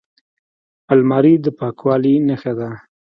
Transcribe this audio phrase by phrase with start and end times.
[0.93, 2.69] الماري د پاکوالي نښه ده